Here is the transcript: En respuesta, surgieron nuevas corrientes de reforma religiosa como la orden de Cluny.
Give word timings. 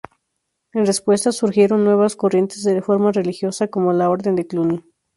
En 0.73 0.87
respuesta, 0.87 1.31
surgieron 1.31 1.83
nuevas 1.85 2.15
corrientes 2.15 2.63
de 2.63 2.73
reforma 2.73 3.11
religiosa 3.11 3.67
como 3.67 3.93
la 3.93 4.09
orden 4.09 4.35
de 4.35 4.47
Cluny. 4.47 4.83